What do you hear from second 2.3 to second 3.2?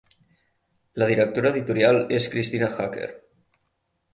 Kristina Hacker.